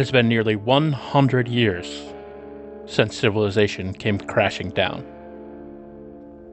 [0.00, 2.14] It has been nearly 100 years
[2.86, 5.04] since civilization came crashing down.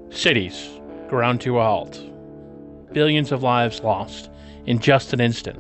[0.10, 1.98] Cities ground to a halt,
[2.92, 4.30] billions of lives lost
[4.66, 5.58] in just an instant.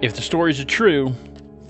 [0.00, 1.14] If the stories are true,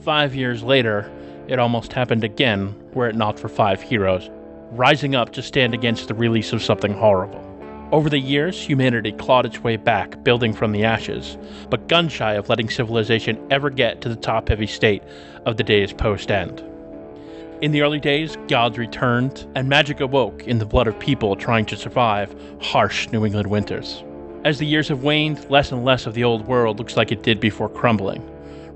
[0.02, 1.12] five years later,
[1.48, 4.30] it almost happened again were it not for five heroes
[4.70, 7.52] rising up to stand against the release of something horrible.
[7.92, 11.37] Over the years, humanity clawed its way back, building from the ashes,
[11.69, 15.02] but gun shy of letting civilization ever get to the top heavy state
[15.45, 16.64] of the day's post end.
[17.60, 21.66] In the early days, gods returned, and magic awoke in the blood of people trying
[21.66, 24.02] to survive harsh New England winters.
[24.42, 27.22] As the years have waned, less and less of the old world looks like it
[27.22, 28.27] did before crumbling.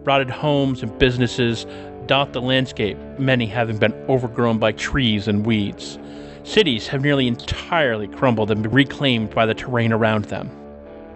[0.04, 1.64] Rotted homes and businesses
[2.04, 5.98] dot the landscape, many having been overgrown by trees and weeds.
[6.46, 10.48] Cities have nearly entirely crumbled and been reclaimed by the terrain around them.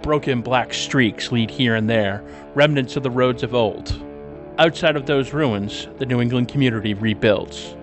[0.03, 3.95] Broken black streaks lead here and there, remnants of the roads of old.
[4.59, 7.77] Outside of those ruins, the New England community rebuilds.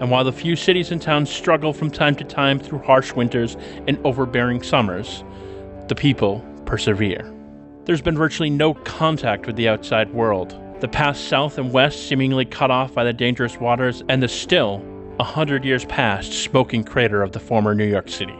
[0.00, 3.58] And while the few cities and towns struggle from time to time through harsh winters
[3.86, 5.24] and overbearing summers,
[5.88, 7.30] the people persevere.
[7.84, 10.58] There's been virtually no contact with the outside world.
[10.80, 14.82] The paths south and west seemingly cut off by the dangerous waters, and the still,
[15.20, 18.34] a hundred years past, smoking crater of the former New York City.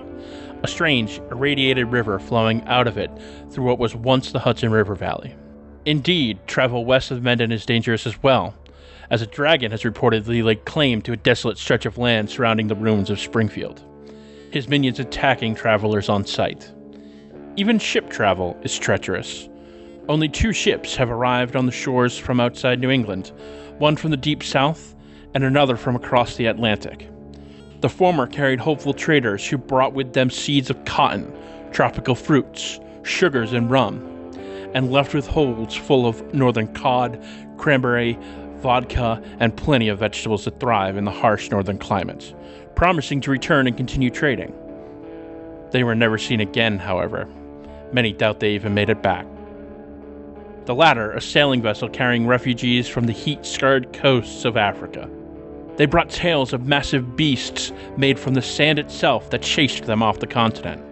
[0.64, 3.10] A strange, irradiated river flowing out of it
[3.50, 5.36] through what was once the Hudson River Valley.
[5.84, 8.54] Indeed, travel west of Mendon is dangerous as well,
[9.10, 12.74] as a dragon has reportedly laid claim to a desolate stretch of land surrounding the
[12.74, 13.84] ruins of Springfield,
[14.50, 16.72] his minions attacking travelers on sight.
[17.56, 19.48] Even ship travel is treacherous.
[20.08, 23.30] Only two ships have arrived on the shores from outside New England,
[23.78, 24.94] one from the deep south
[25.34, 27.10] and another from across the Atlantic.
[27.80, 31.30] The former carried hopeful traders who brought with them seeds of cotton,
[31.72, 34.00] tropical fruits, sugars, and rum,
[34.72, 37.22] and left with holds full of northern cod,
[37.58, 38.18] cranberry,
[38.56, 42.34] vodka, and plenty of vegetables that thrive in the harsh northern climates,
[42.74, 44.54] promising to return and continue trading.
[45.72, 47.28] They were never seen again, however.
[47.92, 49.26] Many doubt they even made it back.
[50.64, 55.10] The latter, a sailing vessel carrying refugees from the heat scarred coasts of Africa.
[55.76, 60.20] They brought tales of massive beasts made from the sand itself that chased them off
[60.20, 60.82] the continent.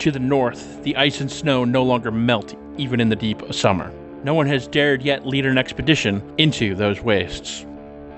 [0.00, 3.92] To the north, the ice and snow no longer melt even in the deep summer.
[4.24, 7.66] No one has dared yet lead an expedition into those wastes.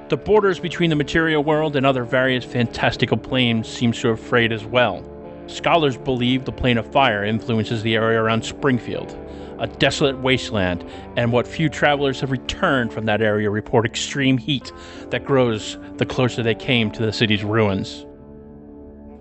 [0.08, 4.52] The borders between the material world and other various fantastical planes seems to have frayed
[4.52, 5.04] as well.
[5.48, 9.18] Scholars believe the plane of fire influences the area around Springfield,
[9.58, 10.84] a desolate wasteland,
[11.16, 14.72] and what few travelers have returned from that area report extreme heat
[15.10, 18.06] that grows the closer they came to the city's ruins.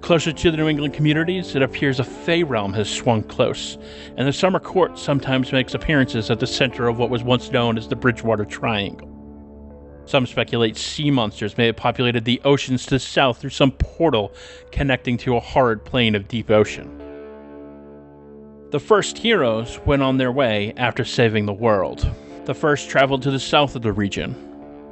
[0.02, 3.78] Closer to the New England communities, it appears a Fey realm has swung close,
[4.18, 7.78] and the Summer Court sometimes makes appearances at the center of what was once known
[7.78, 9.12] as the Bridgewater Triangle.
[10.06, 14.32] Some speculate sea monsters may have populated the oceans to the south through some portal
[14.72, 17.02] connecting to a horrid plane of deep ocean.
[18.76, 22.14] The first heroes went on their way after saving the world.
[22.44, 24.36] The first traveled to the south of the region.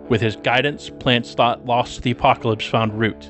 [0.08, 3.30] With his guidance, plants thought lost to the apocalypse found root.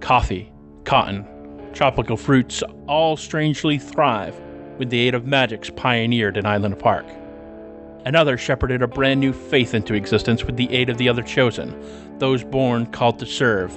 [0.00, 0.52] Coffee,
[0.84, 1.24] cotton,
[1.72, 4.38] tropical fruits all strangely thrive
[4.76, 7.06] with the aid of magics pioneered in Island Park.
[8.04, 11.74] Another shepherded a brand new faith into existence with the aid of the other chosen,
[12.18, 13.74] those born called to serve,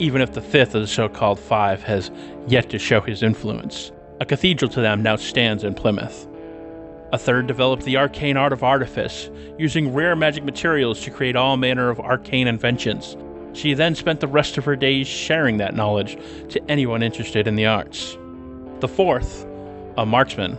[0.00, 2.10] even if the fifth of the so called five has
[2.48, 3.92] yet to show his influence.
[4.20, 6.26] A cathedral to them now stands in Plymouth.
[7.12, 11.56] A third developed the arcane art of artifice, using rare magic materials to create all
[11.56, 13.16] manner of arcane inventions.
[13.52, 16.18] She then spent the rest of her days sharing that knowledge
[16.50, 18.18] to anyone interested in the arts.
[18.80, 19.46] The fourth,
[19.96, 20.58] a marksman,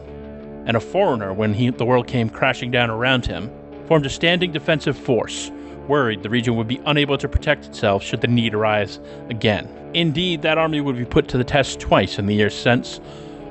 [0.66, 3.52] and a foreigner when he, the world came crashing down around him,
[3.88, 5.52] formed a standing defensive force,
[5.88, 9.68] worried the region would be unable to protect itself should the need arise again.
[9.94, 13.02] Indeed, that army would be put to the test twice in the years since,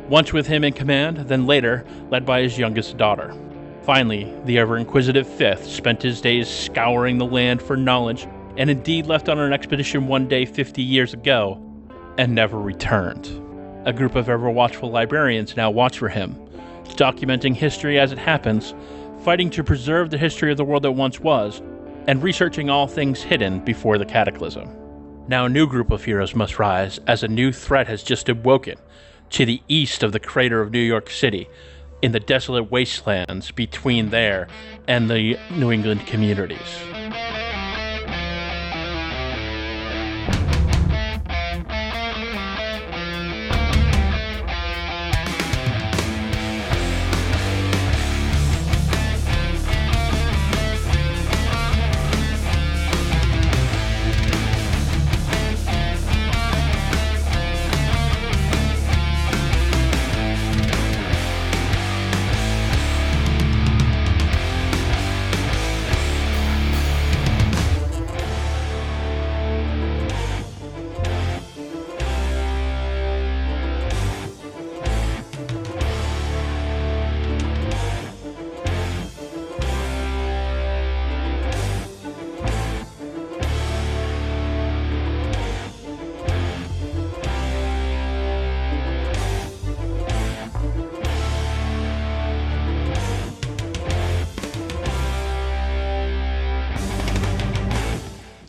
[0.09, 3.35] once with him in command, then later led by his youngest daughter.
[3.83, 8.27] Finally, the ever inquisitive fifth spent his days scouring the land for knowledge,
[8.57, 11.63] and indeed left on an expedition one day 50 years ago,
[12.19, 13.27] and never returned.
[13.87, 16.35] A group of ever watchful librarians now watch for him,
[16.97, 18.75] documenting history as it happens,
[19.21, 21.63] fighting to preserve the history of the world that once was,
[22.07, 24.69] and researching all things hidden before the cataclysm.
[25.29, 28.79] Now a new group of heroes must rise, as a new threat has just awoken,
[29.31, 31.49] to the east of the crater of New York City,
[32.01, 34.49] in the desolate wastelands between there
[34.87, 36.98] and the New England communities.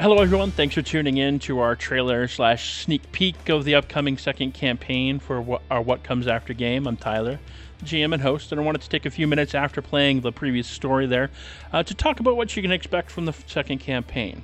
[0.09, 0.50] Hello, everyone.
[0.50, 5.19] Thanks for tuning in to our trailer slash sneak peek of the upcoming second campaign
[5.19, 6.88] for what, our What Comes After game.
[6.88, 7.39] I'm Tyler,
[7.83, 10.65] GM and host, and I wanted to take a few minutes after playing the previous
[10.65, 11.29] story there
[11.71, 14.41] uh, to talk about what you can expect from the second campaign.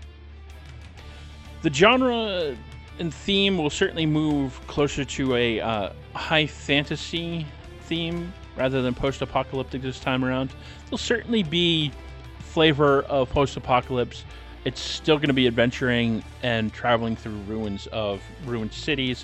[1.64, 2.56] The genre
[3.00, 7.44] and theme will certainly move closer to a uh, high fantasy
[7.86, 10.52] theme rather than post apocalyptic this time around.
[10.86, 11.92] There'll certainly be
[12.38, 14.26] flavor of post apocalypse
[14.66, 19.24] it's still going to be adventuring and traveling through ruins of ruined cities.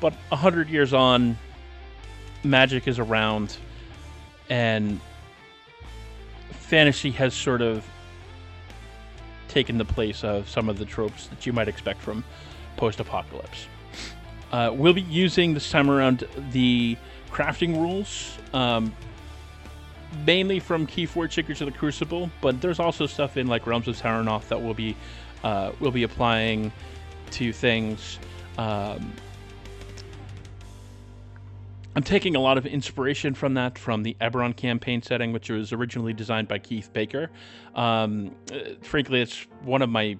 [0.00, 1.38] But a hundred years on,
[2.44, 3.56] magic is around,
[4.50, 5.00] and
[6.50, 7.84] fantasy has sort of
[9.48, 12.22] taken the place of some of the tropes that you might expect from
[12.76, 13.66] post-apocalypse.
[14.52, 16.96] Uh, we'll be using this time around the
[17.30, 18.36] crafting rules.
[18.52, 18.94] Um,
[20.24, 23.96] mainly from Keyforge Secrets of the Crucible, but there's also stuff in like Realms of
[23.96, 24.96] Terrinoth that will be
[25.44, 26.72] uh, will be applying
[27.32, 28.18] to things.
[28.58, 29.12] Um,
[31.94, 35.72] I'm taking a lot of inspiration from that from the Eberron campaign setting, which was
[35.72, 37.30] originally designed by Keith Baker.
[37.74, 40.18] Um, uh, frankly, it's one of my,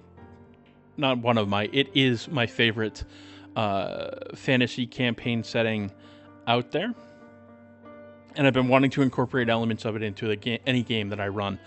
[0.97, 3.03] not one of my, it is my favorite
[3.55, 5.91] uh, fantasy campaign setting
[6.47, 6.95] out there
[8.37, 11.27] and I've been wanting to incorporate elements of it into ga- any game that I
[11.27, 11.59] run.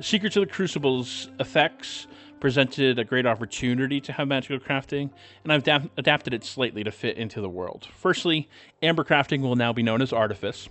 [0.00, 2.06] Secrets of the Crucible's effects
[2.38, 5.10] presented a great opportunity to have magical crafting,
[5.44, 7.88] and I've da- adapted it slightly to fit into the world.
[7.96, 8.48] Firstly,
[8.82, 10.68] amber crafting will now be known as artifice,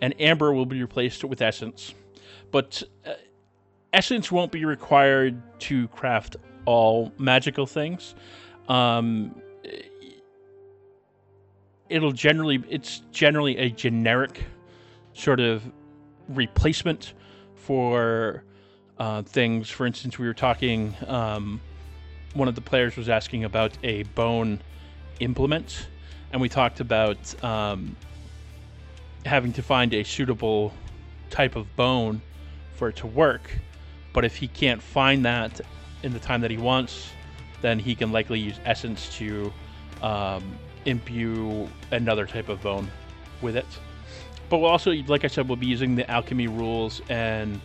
[0.00, 1.94] and amber will be replaced with essence.
[2.50, 3.12] But uh,
[3.92, 6.36] essence won't be required to craft
[6.66, 8.14] all magical things.
[8.68, 9.34] Um,
[11.88, 14.44] it'll generally it's generally a generic
[15.14, 15.62] sort of
[16.28, 17.14] replacement
[17.54, 18.44] for
[18.98, 19.68] uh, things.
[19.68, 21.60] For instance, we were talking, um,
[22.34, 24.60] one of the players was asking about a bone
[25.20, 25.88] implement,
[26.32, 27.96] and we talked about um,
[29.26, 30.72] having to find a suitable
[31.30, 32.20] type of bone
[32.74, 33.50] for it to work.
[34.12, 35.60] But if he can't find that
[36.02, 37.10] in the time that he wants,
[37.62, 39.52] then he can likely use essence to
[40.02, 42.90] um, imbue another type of bone
[43.42, 43.66] with it.
[44.50, 47.60] But we'll also, like I said, we'll be using the alchemy rules, and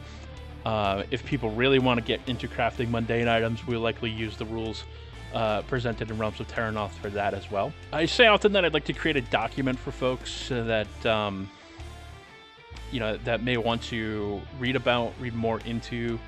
[0.65, 4.45] uh, if people really want to get into crafting mundane items, we'll likely use the
[4.45, 4.85] rules
[5.33, 7.73] uh, presented in Realms of Terrinoth for that as well.
[7.91, 11.49] I say often that I'd like to create a document for folks that um,
[12.91, 16.19] you know that may want to read about, read more into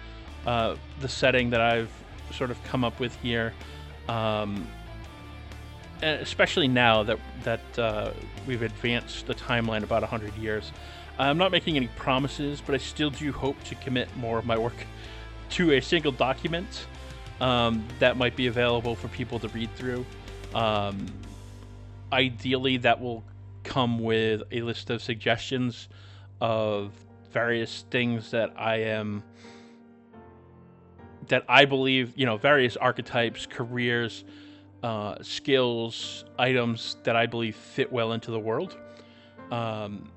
[0.46, 1.92] uh, the setting that I've
[2.32, 3.54] sort of come up with here.
[4.10, 4.68] Um,
[6.02, 8.12] especially now that that uh,
[8.46, 10.72] we've advanced the timeline about 100 years.
[11.20, 14.58] I'm not making any promises, but I still do hope to commit more of my
[14.58, 14.76] work
[15.52, 16.86] to a single document
[17.42, 20.06] um, that might be available for people to read through.
[20.54, 21.08] Um,
[22.12, 23.24] ideally, that will
[23.64, 25.90] come with a list of suggestions
[26.40, 26.92] of
[27.32, 29.24] various things that I am
[31.28, 34.24] that I believe, you know, various archetypes, careers,
[34.84, 38.78] uh, skills, items that I believe fit well into the world.
[39.52, 40.12] Um,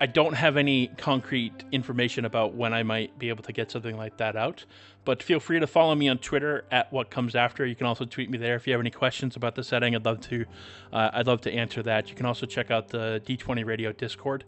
[0.00, 3.96] I don't have any concrete information about when I might be able to get something
[3.96, 4.64] like that out,
[5.04, 7.64] but feel free to follow me on Twitter at what comes after.
[7.64, 9.94] You can also tweet me there if you have any questions about the setting.
[9.94, 10.44] I'd love to,
[10.92, 12.10] uh, I'd love to answer that.
[12.10, 14.44] You can also check out the D20 Radio Discord.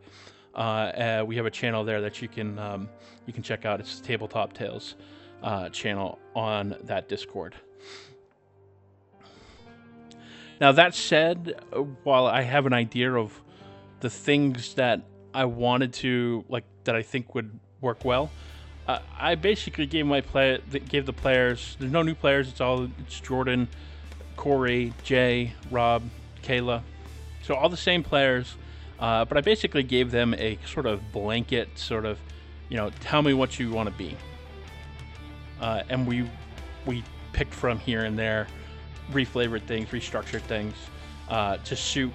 [0.54, 2.88] Uh, uh, we have a channel there that you can um,
[3.26, 3.78] you can check out.
[3.78, 4.96] It's Tabletop Tales
[5.42, 7.54] uh, channel on that Discord.
[10.60, 11.60] Now, that said,
[12.02, 13.40] while I have an idea of
[14.00, 15.02] the things that
[15.34, 18.30] I wanted to, like, that I think would work well,
[18.88, 21.76] uh, I basically gave my play gave the players.
[21.78, 22.48] There's no new players.
[22.48, 23.68] It's all it's Jordan,
[24.36, 26.04] Corey, Jay, Rob,
[26.42, 26.82] Kayla.
[27.42, 28.54] So all the same players,
[29.00, 32.18] uh, but I basically gave them a sort of blanket, sort of,
[32.68, 34.16] you know, tell me what you want to be
[35.60, 36.28] uh, and we
[36.86, 38.46] we picked from here and there,
[39.12, 40.74] reflavored things, restructured things
[41.28, 42.12] uh, to suit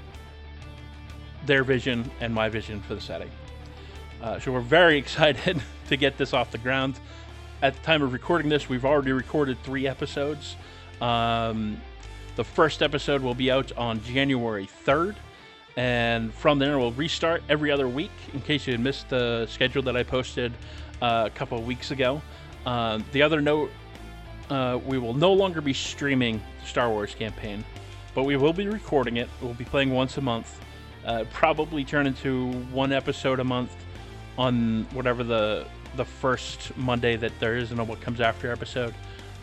[1.46, 3.30] their vision and my vision for the setting.
[4.22, 7.00] Uh, so we're very excited to get this off the ground.
[7.62, 10.56] At the time of recording this, we've already recorded three episodes.
[11.00, 11.80] Um,
[12.36, 15.16] the first episode will be out on January 3rd.
[15.78, 19.96] And from there, we'll restart every other week in case you missed the schedule that
[19.96, 20.54] I posted
[21.02, 22.22] uh, a couple of weeks ago.
[22.66, 23.72] Uh, the other note
[24.50, 27.64] uh, we will no longer be streaming the Star Wars campaign,
[28.14, 29.30] but we will be recording it.
[29.42, 30.60] We'll be playing once a month.
[31.06, 33.76] Uh, probably turn into one episode a month
[34.38, 35.66] on whatever the
[35.96, 38.94] the first Monday that there is and What Comes After episode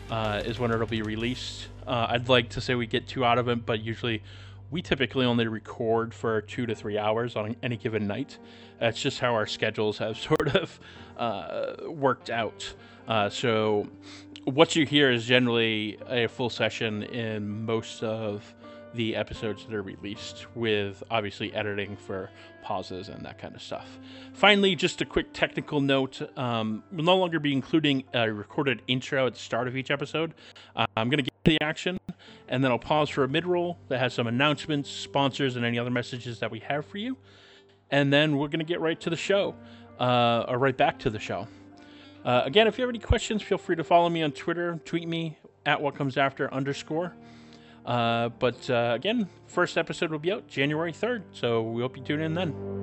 [0.09, 1.67] uh, is when it'll be released.
[1.85, 4.23] Uh, I'd like to say we get two out of it, but usually
[4.71, 8.37] we typically only record for two to three hours on any given night.
[8.79, 10.79] That's just how our schedules have sort of
[11.87, 12.73] worked out.
[13.07, 13.87] Uh, so,
[14.45, 18.53] what you hear is generally a full session in most of
[18.93, 22.29] the episodes that are released, with obviously editing for
[22.63, 23.99] pauses and that kind of stuff.
[24.33, 29.27] Finally, just a quick technical note um, we'll no longer be including a recorded intro
[29.27, 30.33] at the start of each episode.
[30.75, 31.99] Uh, I'm going to get the action,
[32.47, 35.77] and then I'll pause for a mid roll that has some announcements, sponsors, and any
[35.77, 37.17] other messages that we have for you.
[37.91, 39.55] And then we're going to get right to the show,
[39.99, 41.47] uh, or right back to the show.
[42.25, 45.07] Uh, again, if you have any questions, feel free to follow me on Twitter, tweet
[45.07, 47.13] me at what comes after underscore.
[47.85, 52.03] Uh, but uh, again, first episode will be out January 3rd, so we hope you
[52.03, 52.78] tune in then.